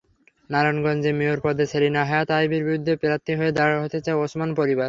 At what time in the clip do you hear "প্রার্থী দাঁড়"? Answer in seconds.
3.01-3.73